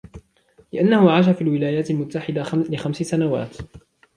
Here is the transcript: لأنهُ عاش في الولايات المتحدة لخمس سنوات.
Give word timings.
لأنهُ 0.73 1.11
عاش 1.11 1.29
في 1.29 1.41
الولايات 1.41 1.91
المتحدة 1.91 2.41
لخمس 2.53 2.97
سنوات. 3.03 3.57